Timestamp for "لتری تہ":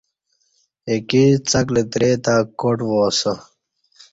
1.75-2.33